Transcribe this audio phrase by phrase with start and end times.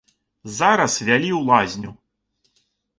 [0.59, 1.91] Зараз вялі ў лазню.